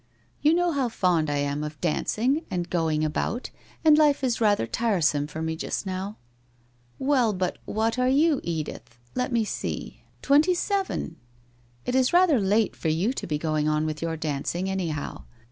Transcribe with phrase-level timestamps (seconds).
[0.41, 3.51] 'You know how fond I am of dancing and going about,
[3.85, 6.17] and life is rather tiresome for me just now!'
[6.97, 10.03] 1 Well, but what are you, Edith— let me see?
[10.23, 11.17] Twenty seven!
[11.85, 15.25] It is rather late for you to be going on with your dancing, any how.